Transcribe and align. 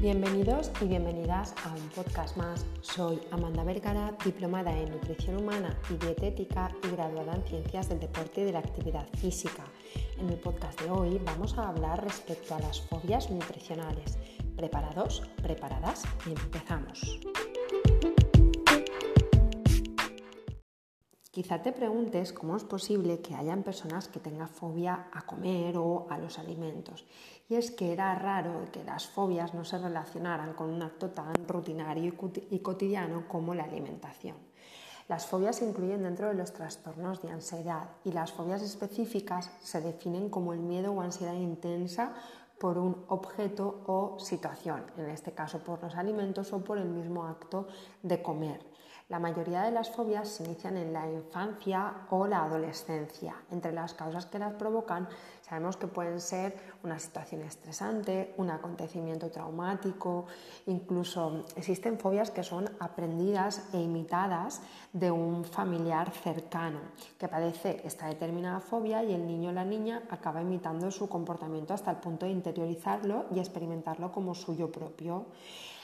Bienvenidos 0.00 0.72
y 0.80 0.86
bienvenidas 0.86 1.54
a 1.62 1.74
un 1.74 1.86
podcast 1.90 2.34
más. 2.38 2.64
Soy 2.80 3.20
Amanda 3.32 3.62
Vergara, 3.64 4.16
diplomada 4.24 4.74
en 4.74 4.92
nutrición 4.92 5.36
humana 5.36 5.78
y 5.90 5.94
dietética 6.02 6.74
y 6.82 6.90
graduada 6.92 7.34
en 7.34 7.44
ciencias 7.44 7.90
del 7.90 8.00
deporte 8.00 8.40
y 8.40 8.44
de 8.44 8.52
la 8.52 8.60
actividad 8.60 9.06
física. 9.18 9.62
En 10.18 10.30
el 10.30 10.38
podcast 10.38 10.80
de 10.80 10.88
hoy 10.88 11.20
vamos 11.22 11.58
a 11.58 11.68
hablar 11.68 12.02
respecto 12.02 12.54
a 12.54 12.60
las 12.60 12.80
fobias 12.80 13.30
nutricionales. 13.30 14.16
¿Preparados? 14.56 15.22
¿Preparadas? 15.42 16.04
Y 16.26 16.30
empezamos. 16.30 17.20
Quizá 21.40 21.62
te 21.62 21.72
preguntes 21.72 22.34
cómo 22.34 22.54
es 22.54 22.64
posible 22.64 23.22
que 23.22 23.34
hayan 23.34 23.62
personas 23.62 24.08
que 24.08 24.20
tengan 24.20 24.50
fobia 24.50 25.06
a 25.10 25.22
comer 25.22 25.78
o 25.78 26.06
a 26.10 26.18
los 26.18 26.38
alimentos. 26.38 27.06
Y 27.48 27.54
es 27.54 27.70
que 27.70 27.94
era 27.94 28.14
raro 28.14 28.66
que 28.70 28.84
las 28.84 29.06
fobias 29.06 29.54
no 29.54 29.64
se 29.64 29.78
relacionaran 29.78 30.52
con 30.52 30.68
un 30.68 30.82
acto 30.82 31.08
tan 31.08 31.32
rutinario 31.48 32.12
y 32.50 32.58
cotidiano 32.58 33.26
como 33.26 33.54
la 33.54 33.64
alimentación. 33.64 34.36
Las 35.08 35.24
fobias 35.24 35.56
se 35.56 35.66
incluyen 35.66 36.02
dentro 36.02 36.28
de 36.28 36.34
los 36.34 36.52
trastornos 36.52 37.22
de 37.22 37.30
ansiedad 37.30 37.88
y 38.04 38.12
las 38.12 38.32
fobias 38.32 38.60
específicas 38.60 39.50
se 39.62 39.80
definen 39.80 40.28
como 40.28 40.52
el 40.52 40.60
miedo 40.60 40.92
o 40.92 41.00
ansiedad 41.00 41.32
intensa 41.32 42.12
por 42.58 42.76
un 42.76 43.06
objeto 43.08 43.80
o 43.86 44.18
situación, 44.18 44.84
en 44.98 45.06
este 45.06 45.32
caso 45.32 45.60
por 45.60 45.82
los 45.82 45.94
alimentos 45.94 46.52
o 46.52 46.62
por 46.62 46.76
el 46.76 46.90
mismo 46.90 47.24
acto 47.24 47.66
de 48.02 48.20
comer. 48.20 48.69
La 49.10 49.18
mayoría 49.18 49.62
de 49.62 49.72
las 49.72 49.90
fobias 49.90 50.28
se 50.28 50.44
inician 50.44 50.76
en 50.76 50.92
la 50.92 51.04
infancia 51.10 52.06
o 52.10 52.28
la 52.28 52.44
adolescencia. 52.44 53.34
Entre 53.50 53.72
las 53.72 53.92
causas 53.92 54.26
que 54.26 54.38
las 54.38 54.54
provocan 54.54 55.08
sabemos 55.42 55.76
que 55.76 55.88
pueden 55.88 56.20
ser 56.20 56.54
una 56.84 56.96
situación 57.00 57.42
estresante, 57.42 58.32
un 58.36 58.50
acontecimiento 58.50 59.28
traumático, 59.28 60.26
incluso 60.66 61.44
existen 61.56 61.98
fobias 61.98 62.30
que 62.30 62.44
son 62.44 62.70
aprendidas 62.78 63.68
e 63.72 63.80
imitadas 63.80 64.62
de 64.92 65.10
un 65.10 65.44
familiar 65.44 66.12
cercano 66.12 66.78
que 67.18 67.26
padece 67.26 67.82
esta 67.84 68.06
determinada 68.06 68.60
fobia 68.60 69.02
y 69.02 69.12
el 69.12 69.26
niño 69.26 69.50
o 69.50 69.52
la 69.52 69.64
niña 69.64 70.04
acaba 70.08 70.40
imitando 70.40 70.88
su 70.92 71.08
comportamiento 71.08 71.74
hasta 71.74 71.90
el 71.90 71.96
punto 71.96 72.26
de 72.26 72.32
interiorizarlo 72.32 73.26
y 73.34 73.40
experimentarlo 73.40 74.12
como 74.12 74.36
suyo 74.36 74.70
propio. 74.70 75.26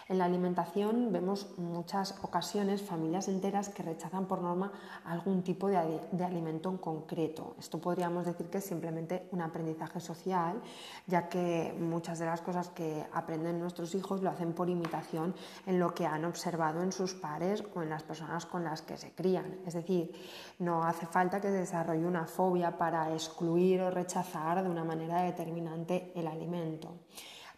En 0.09 0.19
la 0.19 0.25
alimentación 0.27 1.13
vemos 1.13 1.59
muchas 1.59 2.15
ocasiones 2.23 2.81
familias 2.81 3.27
enteras 3.27 3.71
que 3.71 3.83
rechazan 3.83 4.27
por 4.27 4.41
norma 4.41 4.71
algún 5.05 5.43
tipo 5.43 5.67
de, 5.67 5.77
alimento 6.25 6.71
en 6.71 6.77
concreto. 6.77 7.57
Esto 7.59 7.81
podríamos 7.81 8.25
decir 8.25 8.47
que 8.47 8.59
es 8.59 8.65
simplemente 8.65 9.27
un 9.33 9.43
aprendizaje 9.43 9.99
social, 9.99 10.63
ya 11.09 11.29
que 11.29 11.75
muchas 11.81 12.21
de 12.21 12.27
las 12.27 12.41
cosas 12.41 12.69
que 12.69 13.05
aprenden 13.13 13.59
nuestros 13.59 13.97
hijos 13.97 14.23
lo 14.23 14.31
hacen 14.31 14.53
por 14.53 14.71
imitación 14.71 15.35
en 15.67 15.81
lo 15.81 15.93
que 15.93 16.07
han 16.07 16.25
observado 16.25 16.85
en 16.85 16.93
sus 16.93 17.15
pares 17.15 17.65
o 17.75 17.83
en 17.83 17.91
las 17.91 18.05
personas 18.05 18.47
con 18.47 18.63
las 18.63 18.83
que 18.83 18.97
se 18.97 19.11
crían. 19.11 19.59
Es 19.67 19.75
decir, 19.75 20.13
no 20.61 20.85
hace 20.85 21.07
falta 21.07 21.41
que 21.41 21.49
se 21.49 21.59
desarrolle 21.59 22.07
una 22.07 22.27
fobia 22.27 22.79
para 22.79 23.13
excluir 23.13 23.81
o 23.81 23.91
rechazar 23.91 24.63
de 24.63 24.71
una 24.71 24.85
manera 24.85 25.23
determinante 25.23 26.13
el 26.15 26.29
alimento 26.29 26.95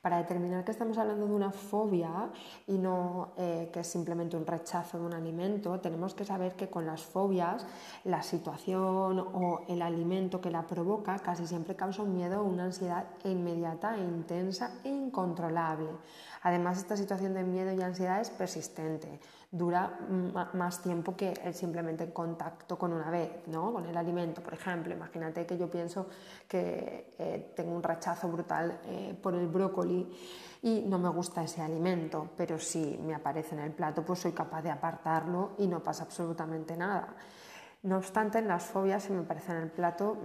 para 0.01 0.19
determinar 0.19 0.65
que 0.65 0.71
estamos 0.71 0.99
hablando 0.99 1.27
de 1.27 1.33
una 1.33 1.51
fobia 1.51 2.31
y 2.67 2.79
no 2.79 3.33
eh, 3.37 3.71
que 3.73 3.81
es 3.81 3.87
simplemente 3.87 4.37
un 4.37 4.47
rechazo 4.47 4.99
de 4.99 5.05
un 5.05 5.15
alimento, 5.15 5.81
tenemos 5.81 6.15
que 6.15 6.25
saber 6.25 6.55
que 6.55 6.69
con 6.69 6.87
las 6.87 7.03
fobias 7.03 7.67
la 8.05 8.23
situación 8.23 9.19
o 9.19 9.63
el 9.69 9.83
alimento 9.83 10.41
que 10.41 10.51
la 10.51 10.67
provoca 10.67 11.19
casi 11.19 11.47
siempre 11.47 11.77
causa 11.77 12.03
un 12.03 12.15
miedo 12.15 12.41
o 12.41 12.45
una 12.45 12.65
ansiedad 12.65 13.07
inmediata 13.25 13.97
intensa 13.97 14.73
e 14.85 14.89
incontrolable. 14.89 15.89
Además, 16.43 16.79
esta 16.79 16.97
situación 16.97 17.35
de 17.35 17.43
miedo 17.43 17.73
y 17.73 17.83
ansiedad 17.83 18.21
es 18.21 18.31
persistente, 18.31 19.21
dura 19.51 19.99
más 20.55 20.83
tiempo 20.83 21.17
que 21.17 21.33
el 21.45 21.55
simplemente 21.55 22.13
contacto 22.13 22.79
con 22.79 22.93
una 22.93 23.11
vez, 23.11 23.31
¿no? 23.47 23.73
con 23.73 23.87
el 23.87 23.97
alimento, 23.97 24.43
por 24.43 24.55
ejemplo. 24.55 24.95
Imagínate 24.95 25.47
que 25.47 25.57
yo 25.57 25.71
pienso 25.71 26.07
que 26.47 27.15
eh, 27.19 27.53
tengo 27.57 27.73
un 27.73 27.83
rechazo 27.83 28.29
brutal 28.29 28.81
eh, 28.85 29.17
por 29.21 29.35
el 29.35 29.49
brócoli 29.49 29.88
y 30.63 30.85
no 30.87 30.99
me 30.99 31.09
gusta 31.09 31.43
ese 31.43 31.63
alimento, 31.63 32.31
pero 32.37 32.59
si 32.59 32.99
me 33.05 33.15
aparece 33.15 33.55
en 33.55 33.63
el 33.63 33.73
plato, 33.73 34.05
pues 34.05 34.21
soy 34.21 34.33
capaz 34.33 34.63
de 34.63 34.71
apartarlo 34.71 35.53
y 35.59 35.67
no 35.67 35.83
pasa 35.83 36.05
absolutamente 36.05 36.77
nada. 36.77 37.15
No 37.81 37.97
obstante, 37.97 38.41
en 38.41 38.49
las 38.49 38.65
fobias, 38.65 39.05
si 39.05 39.13
me 39.13 39.21
aparece 39.21 39.53
en 39.53 39.59
el 39.59 39.71
plato, 39.71 40.17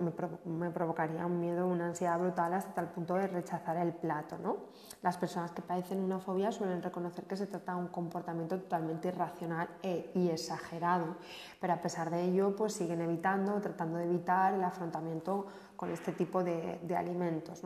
me, 0.45 0.71
provocaría 0.71 1.23
un 1.27 1.39
miedo, 1.39 1.67
una 1.67 1.85
ansiedad 1.85 2.17
brutal 2.17 2.51
hasta 2.51 2.81
el 2.81 2.87
punto 2.87 3.13
de 3.13 3.27
rechazar 3.27 3.77
el 3.77 3.93
plato. 3.93 4.39
¿no? 4.39 4.57
Las 5.03 5.17
personas 5.17 5.51
que 5.51 5.61
padecen 5.61 5.99
una 5.99 6.17
fobia 6.19 6.51
suelen 6.51 6.81
reconocer 6.81 7.25
que 7.25 7.37
se 7.37 7.45
trata 7.45 7.75
de 7.75 7.81
un 7.81 7.89
comportamiento 7.89 8.59
totalmente 8.59 9.09
irracional 9.09 9.69
e, 9.83 10.09
y 10.15 10.29
exagerado, 10.29 11.17
pero 11.61 11.73
a 11.73 11.81
pesar 11.81 12.09
de 12.09 12.23
ello, 12.23 12.55
pues 12.55 12.73
siguen 12.73 13.01
evitando, 13.01 13.61
tratando 13.61 13.99
de 13.99 14.05
evitar 14.05 14.55
el 14.55 14.63
afrontamiento 14.63 15.45
con 15.75 15.91
este 15.91 16.13
tipo 16.13 16.43
de, 16.43 16.79
alimentos. 16.97 17.61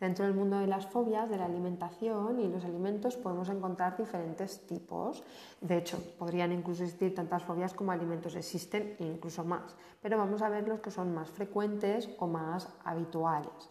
Dentro 0.00 0.24
del 0.24 0.34
mundo 0.34 0.58
de 0.58 0.66
las 0.66 0.86
fobias, 0.86 1.30
de 1.30 1.36
la 1.36 1.44
alimentación 1.44 2.40
y 2.40 2.48
los 2.48 2.64
alimentos 2.64 3.16
podemos 3.16 3.48
encontrar 3.48 3.96
diferentes 3.96 4.66
tipos. 4.66 5.22
De 5.60 5.78
hecho, 5.78 6.02
podrían 6.18 6.50
incluso 6.50 6.82
existir 6.82 7.14
tantas 7.14 7.44
fobias 7.44 7.72
como 7.72 7.92
alimentos 7.92 8.34
existen, 8.34 8.96
incluso 9.22 9.44
más. 9.44 9.76
Pero 10.00 10.18
vamos 10.18 10.42
a 10.42 10.48
ver 10.48 10.66
los 10.66 10.80
que 10.80 10.90
son 10.90 11.14
más 11.14 11.30
frecuentes 11.30 12.10
o 12.18 12.26
más 12.26 12.68
habituales. 12.84 13.70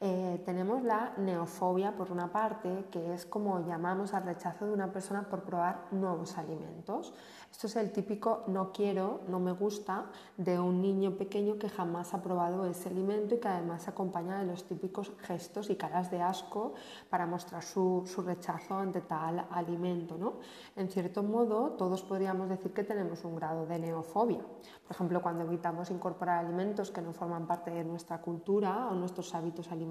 Eh, 0.00 0.40
tenemos 0.44 0.84
la 0.84 1.12
neofobia, 1.16 1.96
por 1.96 2.12
una 2.12 2.30
parte, 2.30 2.86
que 2.90 3.14
es 3.14 3.26
como 3.26 3.66
llamamos 3.66 4.14
al 4.14 4.22
rechazo 4.22 4.66
de 4.66 4.72
una 4.72 4.92
persona 4.92 5.28
por 5.28 5.42
probar 5.42 5.88
nuevos 5.90 6.38
alimentos. 6.38 7.12
Esto 7.50 7.66
es 7.66 7.76
el 7.76 7.90
típico 7.90 8.44
no 8.46 8.70
quiero, 8.72 9.22
no 9.26 9.40
me 9.40 9.52
gusta 9.52 10.06
de 10.36 10.60
un 10.60 10.80
niño 10.80 11.16
pequeño 11.16 11.58
que 11.58 11.68
jamás 11.68 12.14
ha 12.14 12.22
probado 12.22 12.66
ese 12.66 12.90
alimento 12.90 13.34
y 13.34 13.38
que 13.38 13.48
además 13.48 13.82
se 13.82 13.90
acompaña 13.90 14.38
de 14.38 14.46
los 14.46 14.64
típicos 14.64 15.10
gestos 15.22 15.70
y 15.70 15.76
caras 15.76 16.10
de 16.10 16.22
asco 16.22 16.74
para 17.10 17.26
mostrar 17.26 17.62
su, 17.64 18.04
rechazo 18.24 18.76
ante 18.76 19.00
tal 19.00 19.46
alimento. 19.50 20.16
¿no? 20.16 20.34
En 20.76 20.88
cierto 20.88 21.24
modo, 21.24 21.70
todos 21.70 22.02
podríamos 22.02 22.48
decir 22.48 22.72
que 22.72 22.84
tenemos 22.84 23.24
un 23.24 23.34
grado 23.34 23.66
de 23.66 23.78
neofobia. 23.78 24.38
Por 24.38 24.92
ejemplo, 24.92 25.20
cuando 25.22 25.44
evitamos 25.44 25.90
incorporar 25.90 26.44
alimentos 26.44 26.90
que 26.90 27.02
no 27.02 27.12
forman 27.12 27.46
parte 27.46 27.70
de 27.70 27.82
nuestra 27.82 28.20
cultura 28.20 28.88
o 28.88 28.94
nuestros 28.94 29.34
hábitos 29.34 29.72
alimentarios, 29.72 29.87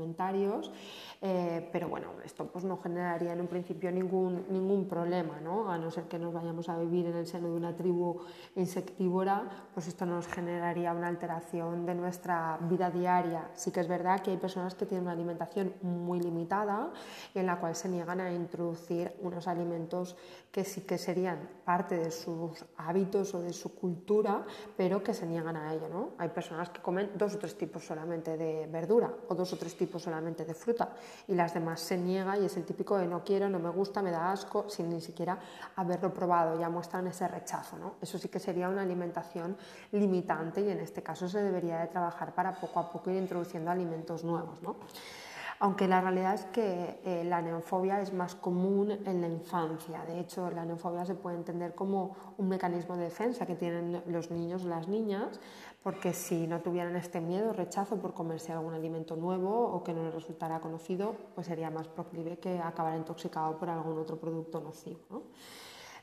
eh, 1.21 1.67
pero 1.71 1.89
bueno, 1.89 2.09
esto 2.23 2.45
pues 2.45 2.63
no 2.63 2.77
generaría 2.77 3.33
en 3.33 3.41
un 3.41 3.47
principio 3.47 3.91
ningún, 3.91 4.45
ningún 4.49 4.87
problema, 4.87 5.39
¿no? 5.39 5.71
a 5.71 5.77
no 5.77 5.89
ser 5.89 6.03
que 6.03 6.19
nos 6.19 6.33
vayamos 6.33 6.69
a 6.69 6.77
vivir 6.77 7.07
en 7.07 7.15
el 7.15 7.25
seno 7.25 7.49
de 7.49 7.55
una 7.55 7.75
tribu 7.75 8.19
insectívora, 8.55 9.67
pues 9.73 9.87
esto 9.87 10.05
nos 10.05 10.27
generaría 10.27 10.93
una 10.93 11.07
alteración 11.07 11.85
de 11.85 11.95
nuestra 11.95 12.59
vida 12.61 12.91
diaria. 12.91 13.49
Sí 13.53 13.71
que 13.71 13.79
es 13.79 13.87
verdad 13.87 14.19
que 14.21 14.31
hay 14.31 14.37
personas 14.37 14.75
que 14.75 14.85
tienen 14.85 15.05
una 15.05 15.13
alimentación 15.13 15.73
muy 15.81 16.19
limitada 16.19 16.91
en 17.33 17.45
la 17.45 17.59
cual 17.59 17.75
se 17.75 17.89
niegan 17.89 18.21
a 18.21 18.31
introducir 18.31 19.13
unos 19.21 19.47
alimentos 19.47 20.15
que 20.51 20.63
sí 20.63 20.81
que 20.81 20.97
serían 20.97 21.49
parte 21.65 21.97
de 21.97 22.11
sus 22.11 22.65
hábitos 22.77 23.33
o 23.35 23.41
de 23.41 23.53
su 23.53 23.75
cultura, 23.75 24.45
pero 24.75 25.03
que 25.03 25.13
se 25.13 25.25
niegan 25.25 25.55
a 25.55 25.73
ello. 25.73 25.87
¿no? 25.89 26.09
Hay 26.17 26.29
personas 26.29 26.69
que 26.69 26.81
comen 26.81 27.11
dos 27.15 27.35
o 27.35 27.37
tres 27.37 27.57
tipos 27.57 27.85
solamente 27.85 28.37
de 28.37 28.67
verdura 28.67 29.13
o 29.29 29.35
dos 29.35 29.53
o 29.53 29.57
tres 29.57 29.75
tipos 29.75 29.86
solamente 29.97 30.45
de 30.45 30.53
fruta 30.53 30.89
y 31.27 31.35
las 31.35 31.53
demás 31.53 31.79
se 31.79 31.97
niega 31.97 32.37
y 32.37 32.45
es 32.45 32.57
el 32.57 32.65
típico 32.65 32.97
de 32.97 33.07
no 33.07 33.23
quiero, 33.23 33.49
no 33.49 33.59
me 33.59 33.69
gusta, 33.69 34.01
me 34.01 34.11
da 34.11 34.31
asco, 34.31 34.69
sin 34.69 34.89
ni 34.89 35.01
siquiera 35.01 35.39
haberlo 35.75 36.13
probado. 36.13 36.59
Ya 36.59 36.69
muestran 36.69 37.07
ese 37.07 37.27
rechazo. 37.27 37.77
¿no? 37.77 37.95
Eso 38.01 38.17
sí 38.17 38.27
que 38.27 38.39
sería 38.39 38.69
una 38.69 38.81
alimentación 38.81 39.57
limitante 39.91 40.61
y 40.61 40.69
en 40.69 40.79
este 40.79 41.01
caso 41.01 41.29
se 41.29 41.41
debería 41.41 41.79
de 41.79 41.87
trabajar 41.87 42.33
para 42.33 42.53
poco 42.53 42.79
a 42.79 42.91
poco 42.91 43.09
ir 43.09 43.17
introduciendo 43.17 43.71
alimentos 43.71 44.23
nuevos. 44.23 44.61
¿no? 44.61 44.75
Aunque 45.59 45.87
la 45.87 46.01
realidad 46.01 46.35
es 46.35 46.45
que 46.45 46.99
eh, 47.03 47.23
la 47.23 47.41
neofobia 47.41 47.99
es 47.99 48.13
más 48.13 48.35
común 48.35 48.91
en 48.91 49.21
la 49.21 49.27
infancia. 49.27 50.05
De 50.05 50.19
hecho, 50.19 50.51
la 50.51 50.65
neofobia 50.65 51.03
se 51.03 51.15
puede 51.15 51.35
entender 51.35 51.73
como 51.73 52.15
un 52.37 52.47
mecanismo 52.47 52.95
de 52.95 53.05
defensa 53.05 53.47
que 53.47 53.55
tienen 53.55 54.03
los 54.05 54.29
niños 54.29 54.65
o 54.65 54.67
las 54.67 54.87
niñas, 54.87 55.39
porque 55.81 56.13
si 56.13 56.45
no 56.45 56.61
tuvieran 56.61 56.95
este 56.95 57.21
miedo 57.21 57.49
o 57.49 57.53
rechazo 57.53 57.97
por 57.97 58.13
comerse 58.13 58.51
algún 58.51 58.75
alimento 58.75 59.15
nuevo 59.15 59.71
o 59.71 59.83
que 59.83 59.93
no 59.93 60.03
les 60.03 60.13
resultara 60.13 60.59
conocido, 60.59 61.15
pues 61.33 61.47
sería 61.47 61.71
más 61.71 61.87
proclive 61.87 62.37
que 62.37 62.59
acabar 62.59 62.95
intoxicado 62.95 63.57
por 63.57 63.69
algún 63.69 63.97
otro 63.97 64.17
producto 64.17 64.61
nocivo. 64.61 64.99
¿no? 65.09 65.23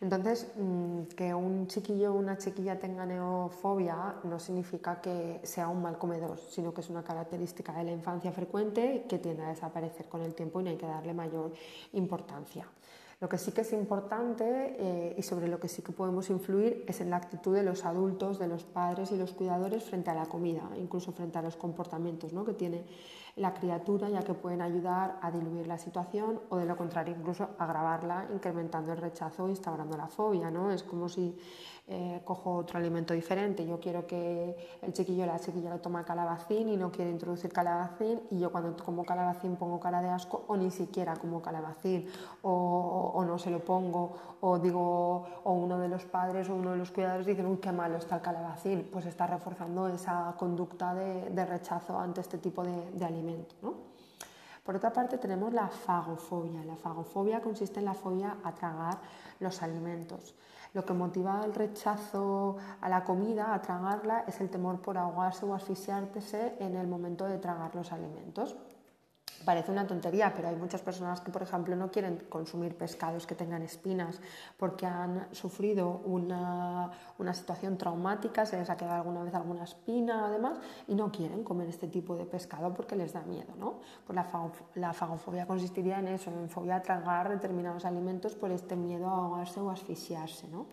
Entonces, 0.00 0.52
mm, 0.56 1.02
que 1.16 1.34
un 1.34 1.66
chiquillo 1.66 2.12
o 2.12 2.16
una 2.16 2.36
chiquilla 2.38 2.78
tenga 2.78 3.06
neofobia 3.06 4.16
no 4.24 4.38
significa 4.38 5.00
que 5.00 5.40
sea 5.42 5.68
un 5.68 5.82
mal 5.82 5.98
comedor, 5.98 6.38
sino 6.38 6.72
que 6.72 6.80
es 6.80 6.90
una 6.90 7.02
característica 7.02 7.72
de 7.72 7.84
la 7.84 7.92
infancia 7.92 8.32
frecuente 8.32 9.06
que 9.08 9.18
tiende 9.18 9.44
a 9.44 9.48
desaparecer 9.48 10.06
con 10.06 10.22
el 10.22 10.34
tiempo 10.34 10.60
y 10.60 10.64
no 10.64 10.70
hay 10.70 10.76
que 10.76 10.86
darle 10.86 11.14
mayor 11.14 11.52
importancia. 11.92 12.66
Lo 13.20 13.28
que 13.28 13.38
sí 13.38 13.52
que 13.52 13.62
es 13.62 13.72
importante 13.72 14.76
eh, 14.78 15.14
y 15.16 15.22
sobre 15.22 15.48
lo 15.48 15.58
que 15.58 15.68
sí 15.68 15.82
que 15.82 15.92
podemos 15.92 16.28
influir 16.30 16.84
es 16.86 17.00
en 17.00 17.10
la 17.10 17.16
actitud 17.16 17.54
de 17.54 17.62
los 17.62 17.84
adultos, 17.84 18.38
de 18.38 18.48
los 18.48 18.64
padres 18.64 19.12
y 19.12 19.16
los 19.16 19.32
cuidadores 19.32 19.84
frente 19.84 20.10
a 20.10 20.14
la 20.14 20.26
comida, 20.26 20.68
incluso 20.76 21.12
frente 21.12 21.38
a 21.38 21.42
los 21.42 21.56
comportamientos 21.56 22.32
¿no? 22.32 22.44
que 22.44 22.52
tiene 22.52 22.84
la 23.36 23.52
criatura 23.52 24.08
ya 24.08 24.22
que 24.22 24.34
pueden 24.34 24.62
ayudar 24.62 25.18
a 25.20 25.30
diluir 25.30 25.66
la 25.66 25.78
situación 25.78 26.40
o 26.50 26.56
de 26.56 26.66
lo 26.66 26.76
contrario 26.76 27.14
incluso 27.18 27.48
agravarla 27.58 28.26
incrementando 28.32 28.92
el 28.92 28.98
rechazo 28.98 29.46
e 29.46 29.50
instaurando 29.50 29.96
la 29.96 30.06
fobia. 30.06 30.50
¿no? 30.50 30.70
Es 30.70 30.82
como 30.82 31.08
si 31.08 31.36
eh, 31.86 32.22
cojo 32.24 32.56
otro 32.56 32.78
alimento 32.78 33.12
diferente. 33.12 33.66
Yo 33.66 33.78
quiero 33.78 34.06
que 34.06 34.56
el 34.80 34.94
chiquillo 34.94 35.24
o 35.24 35.26
la 35.26 35.38
chiquilla 35.38 35.68
lo 35.68 35.80
toma 35.80 36.02
calabacín 36.02 36.70
y 36.70 36.78
no 36.78 36.90
quiere 36.90 37.10
introducir 37.10 37.52
calabacín 37.52 38.22
y 38.30 38.38
yo 38.38 38.50
cuando 38.50 38.74
como 38.82 39.04
calabacín 39.04 39.56
pongo 39.56 39.78
cara 39.78 40.00
de 40.00 40.08
asco 40.08 40.46
o 40.48 40.56
ni 40.56 40.70
siquiera 40.70 41.14
como 41.16 41.42
calabacín 41.42 42.06
o, 42.40 43.22
no 43.26 43.38
se 43.38 43.50
lo 43.50 43.62
pongo 43.62 44.16
o 44.40 44.58
digo 44.58 45.26
o 45.44 45.52
uno 45.52 45.78
de 45.78 45.88
los 45.88 46.06
padres 46.06 46.48
o 46.48 46.54
uno 46.54 46.72
de 46.72 46.78
los 46.78 46.90
cuidadores 46.90 47.26
dicen 47.26 47.44
uy 47.44 47.58
qué 47.58 47.70
malo 47.70 47.98
está 47.98 48.16
el 48.16 48.22
calabacín 48.22 48.88
pues 48.90 49.04
está 49.04 49.26
reforzando 49.26 49.88
esa 49.88 50.34
conducta 50.38 50.94
de, 50.94 51.44
rechazo 51.44 51.98
ante 51.98 52.22
este 52.22 52.38
tipo 52.38 52.64
de, 52.64 52.92
de 52.92 53.04
Por 54.64 54.76
otra 54.76 54.92
parte 54.92 55.18
tenemos 55.18 55.52
la 55.52 55.68
fagofobia. 55.68 56.64
La 56.64 56.76
fagofobia 56.76 57.40
consiste 57.40 57.80
en 57.80 57.84
la 57.84 57.94
fobia 57.94 58.38
a 58.42 58.54
tragar 58.54 58.98
los 59.40 59.62
alimentos. 59.62 60.34
Lo 60.72 60.84
que 60.84 60.92
motiva 60.92 61.44
el 61.44 61.54
rechazo 61.54 62.56
a 62.80 62.88
la 62.88 63.04
comida, 63.04 63.54
a 63.54 63.60
tragarla, 63.60 64.24
es 64.26 64.40
el 64.40 64.50
temor 64.50 64.80
por 64.80 64.98
ahogarse 64.98 65.44
o 65.44 65.54
asfixiarse 65.54 66.56
en 66.58 66.76
el 66.76 66.86
momento 66.86 67.26
de 67.26 67.38
tragar 67.38 67.74
los 67.74 67.92
alimentos. 67.92 68.56
Parece 69.44 69.70
una 69.70 69.86
tontería, 69.86 70.32
pero 70.34 70.48
hay 70.48 70.56
muchas 70.56 70.80
personas 70.80 71.20
que, 71.20 71.30
por 71.30 71.42
ejemplo, 71.42 71.76
no 71.76 71.90
quieren 71.90 72.24
consumir 72.28 72.76
pescados 72.76 73.26
que 73.26 73.34
tengan 73.34 73.62
espinas 73.62 74.20
porque 74.56 74.86
han 74.86 75.28
sufrido 75.32 76.00
una, 76.04 76.90
situación 77.32 77.76
traumática, 77.76 78.46
se 78.46 78.58
les 78.58 78.70
ha 78.70 78.76
quedado 78.76 78.96
alguna 78.96 79.22
vez 79.22 79.34
alguna 79.34 79.64
espina 79.64 80.26
además 80.26 80.58
y 80.86 80.94
no 80.94 81.10
quieren 81.10 81.42
comer 81.42 81.68
este 81.68 81.88
tipo 81.88 82.16
de 82.16 82.24
pescado 82.24 82.72
porque 82.72 82.96
les 82.96 83.12
da 83.12 83.22
miedo. 83.22 83.54
¿no? 83.58 83.80
Pues 84.06 84.16
la, 84.16 84.26
la 84.74 84.92
fagofobia 84.92 85.46
consistiría 85.46 85.98
en 85.98 86.08
eso, 86.08 86.30
en 86.30 86.48
fobia 86.48 86.76
a 86.76 86.82
tragar 86.82 87.28
determinados 87.28 87.84
alimentos 87.84 88.34
por 88.34 88.50
este 88.50 88.76
miedo 88.76 89.08
a 89.08 89.16
ahogarse 89.16 89.60
o 89.60 89.70
asfixiarse. 89.70 90.48
¿no? 90.48 90.66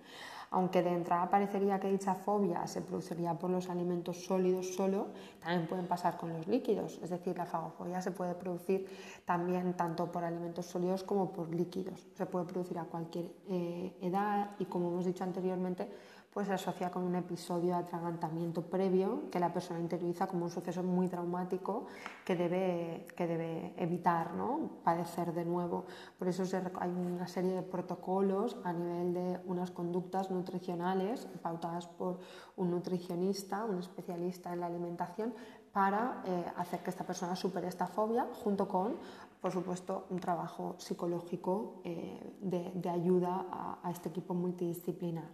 Aunque 0.53 0.83
de 0.83 0.91
entrada 0.91 1.29
parecería 1.29 1.79
que 1.79 1.87
dicha 1.87 2.13
fobia 2.13 2.67
se 2.67 2.81
produciría 2.81 3.33
por 3.39 3.49
los 3.49 3.69
alimentos 3.69 4.25
sólidos 4.25 4.75
solo, 4.75 5.07
también 5.39 5.65
pueden 5.65 5.87
pasar 5.87 6.17
con 6.17 6.33
los 6.33 6.45
líquidos. 6.45 6.99
Es 7.01 7.09
decir, 7.09 7.37
la 7.37 7.45
fagofobia 7.45 8.01
se 8.01 8.11
puede 8.11 8.35
producir 8.35 8.85
también 9.23 9.73
tanto 9.77 10.11
por 10.11 10.25
alimentos 10.25 10.65
sólidos 10.65 11.03
como 11.03 11.31
por 11.31 11.55
líquidos. 11.55 12.05
Se 12.15 12.25
puede 12.25 12.45
producir 12.45 12.77
a 12.79 12.83
cualquier 12.83 13.31
eh, 13.47 13.95
edad 14.01 14.51
y, 14.59 14.65
como 14.65 14.89
hemos 14.89 15.05
dicho 15.05 15.23
anteriormente, 15.23 15.87
pues 16.33 16.47
se 16.47 16.53
asocia 16.53 16.89
con 16.89 17.03
un 17.03 17.15
episodio 17.15 17.71
de 17.71 17.81
atragantamiento 17.81 18.61
previo 18.61 19.29
que 19.29 19.39
la 19.39 19.51
persona 19.51 19.81
interioriza 19.81 20.27
como 20.27 20.45
un 20.45 20.49
suceso 20.49 20.81
muy 20.81 21.09
traumático 21.09 21.87
que 22.23 22.37
debe, 22.37 23.05
que 23.17 23.27
debe 23.27 23.73
evitar 23.75 24.33
¿no? 24.33 24.79
padecer 24.83 25.33
de 25.33 25.43
nuevo. 25.43 25.85
Por 26.17 26.29
eso 26.29 26.43
hay 26.79 26.89
una 26.89 27.27
serie 27.27 27.51
de 27.51 27.63
protocolos 27.63 28.57
a 28.63 28.71
nivel 28.71 29.13
de 29.13 29.41
unas 29.45 29.71
conductas 29.71 30.31
nutricionales 30.31 31.27
pautadas 31.41 31.87
por 31.87 32.19
un 32.55 32.71
nutricionista, 32.71 33.65
un 33.65 33.79
especialista 33.79 34.53
en 34.53 34.61
la 34.61 34.67
alimentación, 34.67 35.33
para 35.73 36.21
eh, 36.25 36.45
hacer 36.57 36.81
que 36.81 36.89
esta 36.89 37.05
persona 37.05 37.35
supere 37.35 37.67
esta 37.67 37.87
fobia 37.87 38.27
junto 38.43 38.67
con, 38.67 38.97
por 39.41 39.51
supuesto, 39.51 40.05
un 40.09 40.19
trabajo 40.19 40.75
psicológico 40.77 41.81
eh, 41.83 42.37
de, 42.41 42.89
ayuda 42.89 43.47
a, 43.49 43.79
a 43.81 43.91
este 43.91 44.09
equipo 44.09 44.33
multidisciplinar. 44.33 45.29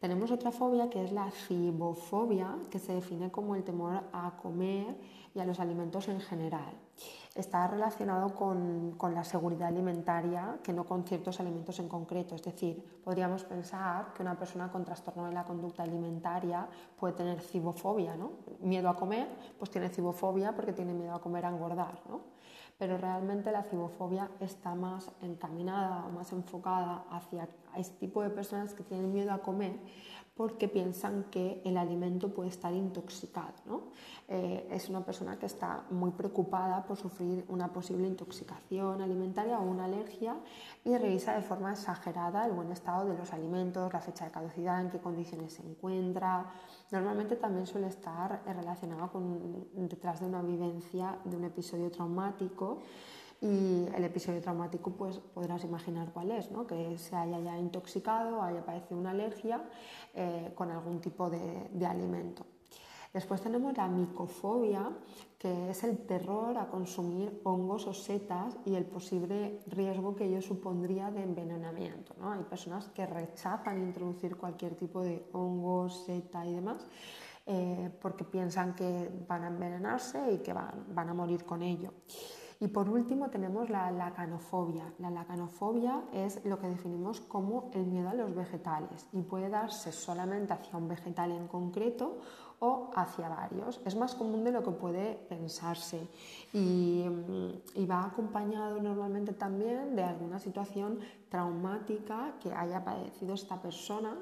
Tenemos 0.00 0.30
otra 0.30 0.50
fobia 0.50 0.90
que 0.90 1.04
es 1.04 1.12
la 1.12 1.30
cibofobia, 1.30 2.56
que 2.70 2.78
se 2.78 2.94
define 2.94 3.30
como 3.30 3.54
el 3.54 3.64
temor 3.64 4.02
a 4.12 4.36
comer 4.42 4.96
y 5.34 5.40
a 5.40 5.44
los 5.44 5.60
alimentos 5.60 6.08
en 6.08 6.20
general. 6.20 6.74
Está 7.34 7.66
relacionado 7.66 8.34
con, 8.34 8.96
la 9.12 9.24
seguridad 9.24 9.68
alimentaria, 9.68 10.58
que 10.62 10.72
no 10.72 10.84
con 10.84 11.04
ciertos 11.04 11.40
alimentos 11.40 11.80
en 11.80 11.88
concreto. 11.88 12.36
Es 12.36 12.42
decir, 12.42 13.00
podríamos 13.02 13.42
pensar 13.44 14.12
que 14.14 14.22
una 14.22 14.38
persona 14.38 14.70
con 14.70 14.84
trastorno 14.84 15.26
de 15.26 15.32
la 15.32 15.44
conducta 15.44 15.82
alimentaria 15.82 16.68
puede 16.96 17.14
tener 17.14 17.40
cibofobia, 17.40 18.16
¿no? 18.16 18.32
Miedo 18.60 18.88
a 18.88 18.94
comer, 18.94 19.28
pues 19.58 19.70
tiene 19.70 19.88
cibofobia 19.88 20.54
porque 20.54 20.72
tiene 20.72 20.94
miedo 20.94 21.14
a 21.14 21.20
comer 21.20 21.46
a 21.46 21.48
engordar, 21.48 22.00
¿no? 22.08 22.33
Pero 22.78 22.98
realmente 22.98 23.52
la 23.52 23.62
cibofobia 23.62 24.30
está 24.40 24.74
más 24.74 25.10
encaminada 25.22 26.04
o 26.06 26.10
más 26.10 26.32
enfocada 26.32 27.04
hacia 27.10 27.48
este 27.76 27.96
tipo 27.98 28.22
de 28.22 28.30
personas 28.30 28.74
que 28.74 28.82
tienen 28.82 29.12
miedo 29.12 29.32
a 29.32 29.38
comer 29.38 29.78
porque 30.34 30.66
piensan 30.66 31.24
que 31.30 31.62
el 31.64 31.76
alimento 31.76 32.34
puede 32.34 32.48
estar 32.48 32.72
intoxicado. 32.74 33.54
¿no? 33.66 33.82
Eh, 34.26 34.66
es 34.70 34.88
una 34.88 35.04
persona 35.04 35.38
que 35.38 35.46
está 35.46 35.84
muy 35.90 36.10
preocupada 36.10 36.84
por 36.84 36.96
sufrir 36.96 37.44
una 37.48 37.72
posible 37.72 38.08
intoxicación 38.08 39.00
alimentaria 39.00 39.58
o 39.58 39.62
una 39.62 39.84
alergia 39.84 40.36
y 40.84 40.96
revisa 40.96 41.34
de 41.34 41.42
forma 41.42 41.70
exagerada 41.72 42.44
el 42.46 42.52
buen 42.52 42.72
estado 42.72 43.08
de 43.08 43.16
los 43.16 43.32
alimentos, 43.32 43.92
la 43.92 44.00
fecha 44.00 44.24
de 44.24 44.32
caducidad, 44.32 44.80
en 44.80 44.90
qué 44.90 44.98
condiciones 44.98 45.52
se 45.52 45.62
encuentra. 45.62 46.50
Normalmente 46.90 47.36
también 47.36 47.66
suele 47.66 47.86
estar 47.86 48.42
relacionado 48.44 49.12
con 49.12 49.68
detrás 49.72 50.20
de 50.20 50.26
una 50.26 50.42
vivencia 50.42 51.16
de 51.24 51.36
un 51.36 51.44
episodio 51.44 51.90
traumático 51.92 52.82
y 53.44 53.86
el 53.94 54.04
episodio 54.04 54.40
traumático, 54.40 54.90
pues 54.92 55.18
podrás 55.18 55.62
imaginar 55.64 56.10
cuál 56.14 56.30
es, 56.30 56.50
¿no? 56.50 56.66
que 56.66 56.96
se 56.96 57.14
haya 57.14 57.38
ya 57.40 57.58
intoxicado, 57.58 58.40
haya 58.40 58.64
padecido 58.64 58.98
una 58.98 59.10
alergia 59.10 59.62
eh, 60.14 60.52
con 60.54 60.70
algún 60.70 60.98
tipo 61.02 61.28
de, 61.28 61.86
alimento. 61.86 62.46
Después 63.12 63.42
tenemos 63.42 63.76
la 63.76 63.86
micofobia, 63.86 64.90
que 65.38 65.70
es 65.70 65.84
el 65.84 65.98
terror 66.06 66.56
a 66.56 66.68
consumir 66.68 67.42
hongos 67.44 67.86
o 67.86 67.92
setas 67.92 68.56
y 68.64 68.76
el 68.76 68.86
posible 68.86 69.60
riesgo 69.66 70.16
que 70.16 70.24
ello 70.24 70.40
supondría 70.40 71.10
de 71.10 71.22
envenenamiento. 71.22 72.14
¿no? 72.18 72.32
Hay 72.32 72.44
personas 72.44 72.88
que 72.88 73.04
rechazan 73.04 73.78
introducir 73.78 74.36
cualquier 74.36 74.74
tipo 74.74 75.02
de 75.02 75.28
hongo, 75.32 75.90
seta 75.90 76.46
y 76.46 76.54
demás. 76.54 76.86
Eh, 77.46 77.90
porque 78.00 78.24
piensan 78.24 78.74
que 78.74 79.10
van 79.28 79.44
a 79.44 79.48
envenenarse 79.48 80.32
y 80.32 80.38
que 80.38 80.54
van, 80.54 80.86
van 80.94 81.10
a 81.10 81.14
morir 81.14 81.44
con 81.44 81.62
ello. 81.62 81.92
Y 82.60 82.68
por 82.68 82.88
último 82.88 83.30
tenemos 83.30 83.68
la 83.70 83.90
lacanofobia. 83.90 84.92
La 84.98 85.10
lacanofobia 85.10 86.02
es 86.12 86.44
lo 86.44 86.58
que 86.58 86.68
definimos 86.68 87.20
como 87.20 87.70
el 87.74 87.86
miedo 87.86 88.08
a 88.08 88.14
los 88.14 88.34
vegetales 88.34 89.06
y 89.12 89.22
puede 89.22 89.48
darse 89.48 89.92
solamente 89.92 90.52
hacia 90.52 90.76
un 90.76 90.88
vegetal 90.88 91.32
en 91.32 91.48
concreto 91.48 92.18
o 92.60 92.90
hacia 92.94 93.28
varios. 93.28 93.80
Es 93.84 93.96
más 93.96 94.14
común 94.14 94.44
de 94.44 94.52
lo 94.52 94.62
que 94.62 94.70
puede 94.70 95.14
pensarse 95.28 96.08
y, 96.52 97.04
y 97.74 97.86
va 97.86 98.04
acompañado 98.04 98.80
normalmente 98.80 99.32
también 99.32 99.94
de 99.96 100.04
alguna 100.04 100.38
situación 100.38 101.00
traumática 101.34 102.34
que 102.40 102.52
haya 102.54 102.84
padecido 102.84 103.34
esta 103.34 103.60
persona, 103.60 104.16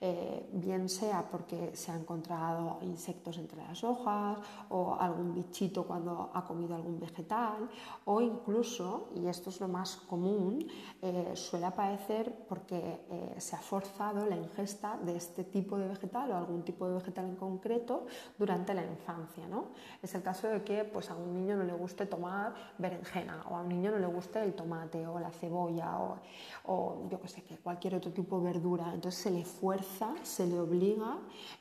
eh, 0.00 0.48
bien 0.50 0.88
sea 0.88 1.28
porque 1.30 1.76
se 1.76 1.92
ha 1.92 1.94
encontrado 1.94 2.78
insectos 2.80 3.36
entre 3.36 3.58
las 3.58 3.84
hojas 3.84 4.38
o 4.70 4.96
algún 4.98 5.34
bichito 5.34 5.84
cuando 5.84 6.30
ha 6.32 6.42
comido 6.42 6.74
algún 6.74 6.98
vegetal 6.98 7.68
o 8.06 8.22
incluso, 8.22 9.10
y 9.14 9.26
esto 9.26 9.50
es 9.50 9.60
lo 9.60 9.68
más 9.68 9.96
común, 9.96 10.66
eh, 11.02 11.32
suele 11.34 11.66
aparecer 11.66 12.32
porque 12.48 13.04
eh, 13.10 13.34
se 13.36 13.56
ha 13.56 13.60
forzado 13.60 14.24
la 14.24 14.36
ingesta 14.36 14.96
de 14.96 15.16
este 15.16 15.44
tipo 15.44 15.76
de 15.76 15.86
vegetal 15.86 16.30
o 16.30 16.36
algún 16.36 16.62
tipo 16.62 16.88
de 16.88 16.94
vegetal 16.94 17.26
en 17.26 17.36
concreto 17.36 18.06
durante 18.38 18.72
la 18.72 18.84
infancia. 18.84 19.46
¿no? 19.46 19.66
Es 20.02 20.14
el 20.14 20.22
caso 20.22 20.48
de 20.48 20.64
que 20.64 20.84
pues, 20.84 21.10
a 21.10 21.14
un 21.14 21.34
niño 21.34 21.56
no 21.56 21.64
le 21.64 21.74
guste 21.74 22.06
tomar 22.06 22.54
berenjena 22.78 23.44
o 23.50 23.56
a 23.56 23.60
un 23.60 23.68
niño 23.68 23.90
no 23.90 23.98
le 23.98 24.06
guste 24.06 24.42
el 24.42 24.54
tomate 24.54 25.06
o 25.06 25.18
la 25.18 25.30
cebolla 25.30 25.98
o, 26.00 26.16
o 26.64 27.08
yo 27.10 27.20
que 27.20 27.28
sé, 27.28 27.42
que 27.42 27.58
cualquier 27.58 27.94
otro 27.94 28.12
tipo 28.12 28.38
de 28.38 28.44
verdura. 28.44 28.92
Entonces 28.94 29.20
se 29.20 29.30
le 29.30 29.44
fuerza, 29.44 30.14
se 30.22 30.46
le 30.46 30.58
obliga 30.58 31.18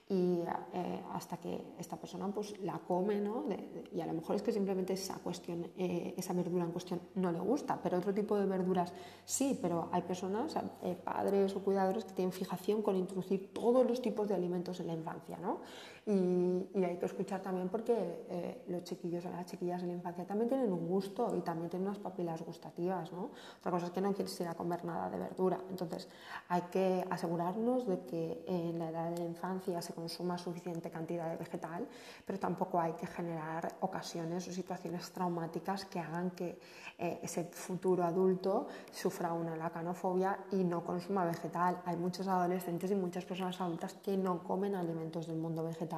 y 0.09 0.39
eh, 0.73 1.03
hasta 1.13 1.37
que 1.37 1.73
esta 1.79 1.97
persona 1.97 2.27
pues 2.27 2.59
la 2.59 2.79
come, 2.79 3.19
¿no? 3.19 3.45
y 3.91 4.01
a 4.01 4.05
lo 4.05 4.13
mejor 4.13 4.35
es 4.35 4.41
que 4.41 4.51
simplemente 4.51 4.93
esa 4.93 5.15
cuestión, 5.19 5.67
eh, 5.77 6.13
esa 6.17 6.33
verdura 6.33 6.65
en 6.65 6.71
cuestión 6.71 7.01
no 7.15 7.31
le 7.31 7.39
gusta, 7.39 7.79
pero 7.81 7.97
otro 7.97 8.13
tipo 8.13 8.37
de 8.37 8.45
verduras 8.45 8.93
sí, 9.25 9.57
pero 9.61 9.89
hay 9.91 10.01
personas, 10.03 10.55
eh, 10.83 10.95
padres 10.95 11.55
o 11.55 11.63
cuidadores 11.63 12.05
que 12.05 12.13
tienen 12.13 12.31
fijación 12.31 12.81
con 12.81 12.95
introducir 12.95 13.53
todos 13.53 13.85
los 13.85 14.01
tipos 14.01 14.27
de 14.27 14.35
alimentos 14.35 14.79
en 14.79 14.87
la 14.87 14.93
infancia, 14.93 15.37
¿no? 15.37 15.61
Y, 16.05 16.83
hay 16.83 16.97
que 16.97 17.05
escuchar 17.05 17.41
también 17.41 17.69
porque 17.69 18.25
eh, 18.29 18.63
los 18.67 18.83
chiquillos 18.83 19.25
o 19.25 19.29
las 19.29 19.45
chiquillas 19.45 19.81
en 19.83 19.87
la 19.87 19.93
infancia 19.93 20.25
también 20.25 20.49
tienen 20.49 20.71
un 20.71 20.85
gusto 20.85 21.33
y 21.37 21.41
también 21.41 21.69
tienen 21.69 21.87
unas 21.87 21.99
papilas 21.99 22.41
gustativas. 22.41 23.11
¿no? 23.13 23.31
Otra 23.59 23.71
cosa 23.71 23.85
es 23.85 23.91
que 23.91 24.01
no 24.01 24.13
quieres 24.13 24.37
ir 24.41 24.47
a 24.47 24.53
comer 24.53 24.83
nada 24.83 25.09
de 25.09 25.17
verdura. 25.17 25.61
Entonces 25.69 26.09
hay 26.49 26.63
que 26.63 27.05
asegurarnos 27.09 27.87
de 27.87 28.01
que 28.01 28.43
en 28.47 28.79
la 28.79 28.89
edad 28.89 29.11
de 29.11 29.19
la 29.19 29.23
infancia 29.23 29.81
se 29.81 29.93
consuma 29.93 30.37
suficiente 30.37 30.89
cantidad 30.89 31.29
de 31.29 31.37
vegetal, 31.37 31.87
pero 32.25 32.37
tampoco 32.37 32.81
hay 32.81 32.93
que 32.93 33.07
generar 33.07 33.75
ocasiones 33.79 34.45
o 34.49 34.51
situaciones 34.51 35.09
traumáticas 35.11 35.85
que 35.85 35.99
hagan 35.99 36.31
que 36.31 36.59
eh, 36.97 37.19
ese 37.23 37.45
futuro 37.45 38.03
adulto 38.03 38.67
sufra 38.91 39.31
una 39.31 39.55
lacanofobia 39.55 40.37
y 40.51 40.65
no 40.65 40.83
consuma 40.83 41.23
vegetal. 41.23 41.81
Hay 41.85 41.95
muchos 41.95 42.27
adolescentes 42.27 42.91
y 42.91 42.95
muchas 42.95 43.23
personas 43.23 43.59
adultas 43.61 43.93
que 43.93 44.17
no 44.17 44.43
comen 44.43 44.75
alimentos 44.75 45.27
del 45.27 45.37
mundo 45.37 45.63
vegetal 45.63 45.92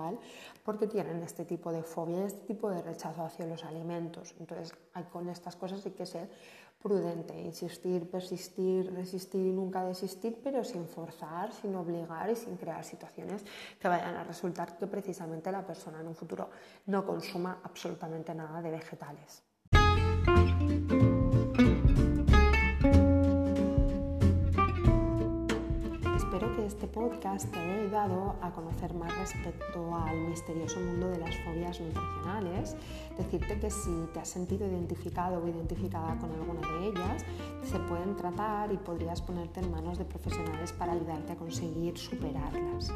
porque 0.63 0.87
tienen 0.87 1.21
este 1.23 1.45
tipo 1.45 1.71
de 1.71 1.83
fobia, 1.83 2.25
este 2.25 2.41
tipo 2.41 2.69
de 2.69 2.81
rechazo 2.81 3.23
hacia 3.23 3.45
los 3.45 3.63
alimentos. 3.63 4.35
Entonces, 4.39 4.73
con 5.11 5.29
estas 5.29 5.55
cosas 5.55 5.85
hay 5.85 5.91
que 5.93 6.05
ser 6.05 6.29
prudente, 6.81 7.33
insistir, 7.39 8.09
persistir, 8.09 8.93
resistir 8.93 9.47
y 9.47 9.51
nunca 9.51 9.83
desistir, 9.83 10.39
pero 10.43 10.63
sin 10.63 10.87
forzar, 10.87 11.51
sin 11.51 11.75
obligar 11.75 12.29
y 12.29 12.35
sin 12.35 12.57
crear 12.57 12.83
situaciones 12.83 13.43
que 13.79 13.87
vayan 13.87 14.15
a 14.15 14.23
resultar 14.23 14.77
que 14.77 14.85
precisamente 14.85 15.51
la 15.51 15.65
persona 15.65 15.99
en 16.01 16.07
un 16.07 16.15
futuro 16.15 16.49
no 16.85 17.03
consuma 17.03 17.59
absolutamente 17.63 18.35
nada 18.35 18.61
de 18.61 18.69
vegetales. 18.69 19.41
Este 26.43 26.87
podcast 26.87 27.49
te 27.49 27.59
haya 27.59 27.75
ayudado 27.75 28.35
a 28.41 28.51
conocer 28.51 28.93
más 28.93 29.17
respecto 29.17 29.95
al 29.95 30.17
misterioso 30.27 30.81
mundo 30.81 31.07
de 31.07 31.19
las 31.19 31.33
fobias 31.45 31.79
nutricionales. 31.79 32.75
Decirte 33.17 33.57
que 33.57 33.71
si 33.71 33.91
te 34.13 34.19
has 34.19 34.27
sentido 34.27 34.67
identificado 34.67 35.41
o 35.41 35.47
identificada 35.47 36.17
con 36.17 36.29
alguna 36.33 36.67
de 36.73 36.87
ellas, 36.87 37.23
se 37.63 37.79
pueden 37.79 38.17
tratar 38.17 38.73
y 38.73 38.77
podrías 38.77 39.21
ponerte 39.21 39.61
en 39.61 39.71
manos 39.71 39.97
de 39.97 40.03
profesionales 40.03 40.73
para 40.73 40.91
ayudarte 40.91 41.31
a 41.31 41.35
conseguir 41.37 41.97
superarlas. 41.97 42.91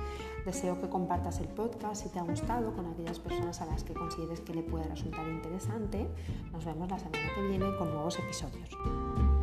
Deseo 0.45 0.79
que 0.81 0.89
compartas 0.89 1.39
el 1.39 1.47
podcast 1.47 2.03
si 2.03 2.09
te 2.09 2.19
ha 2.19 2.23
gustado 2.23 2.73
con 2.73 2.87
aquellas 2.87 3.19
personas 3.19 3.61
a 3.61 3.67
las 3.67 3.85
que 3.85 3.93
consideres 3.93 4.41
que 4.41 4.53
le 4.53 4.63
puede 4.63 4.83
resultar 4.83 5.25
interesante. 5.25 6.09
Nos 6.51 6.65
vemos 6.65 6.89
la 6.89 6.99
semana 6.99 7.29
que 7.35 7.47
viene 7.47 7.73
con 7.77 7.89
nuevos 7.89 8.19
episodios. 8.19 9.38